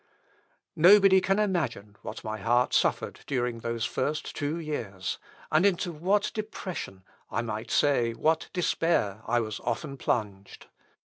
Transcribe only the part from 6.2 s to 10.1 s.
depression, I might say what despair, I was often